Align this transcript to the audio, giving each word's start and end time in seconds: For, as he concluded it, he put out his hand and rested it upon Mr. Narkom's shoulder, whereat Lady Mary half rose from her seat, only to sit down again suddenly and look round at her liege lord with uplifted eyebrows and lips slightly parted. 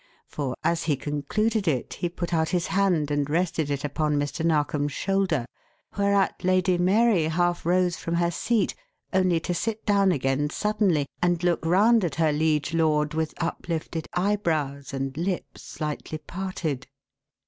For, 0.25 0.55
as 0.63 0.85
he 0.85 0.95
concluded 0.95 1.67
it, 1.67 1.93
he 1.93 2.09
put 2.09 2.33
out 2.33 2.49
his 2.49 2.65
hand 2.73 3.11
and 3.11 3.29
rested 3.29 3.69
it 3.69 3.83
upon 3.85 4.17
Mr. 4.17 4.43
Narkom's 4.43 4.91
shoulder, 4.93 5.45
whereat 5.95 6.43
Lady 6.43 6.79
Mary 6.79 7.25
half 7.25 7.67
rose 7.67 7.97
from 7.97 8.15
her 8.15 8.31
seat, 8.31 8.73
only 9.13 9.39
to 9.41 9.53
sit 9.53 9.85
down 9.85 10.11
again 10.11 10.49
suddenly 10.49 11.05
and 11.21 11.43
look 11.43 11.63
round 11.63 12.03
at 12.03 12.15
her 12.15 12.31
liege 12.31 12.73
lord 12.73 13.13
with 13.13 13.35
uplifted 13.37 14.07
eyebrows 14.15 14.91
and 14.91 15.15
lips 15.17 15.61
slightly 15.61 16.17
parted. 16.17 16.87